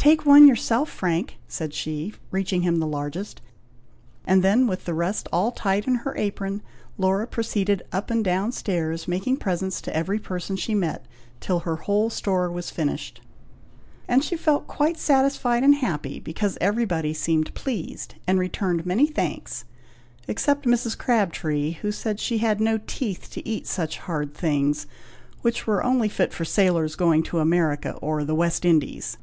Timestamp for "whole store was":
11.76-12.70